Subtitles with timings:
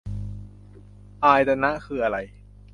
[1.23, 2.17] อายตนะ คืออะไร